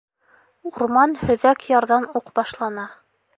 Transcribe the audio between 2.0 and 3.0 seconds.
уҡ башлана.